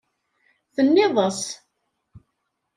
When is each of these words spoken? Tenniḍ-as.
Tenniḍ-as. 0.75 1.41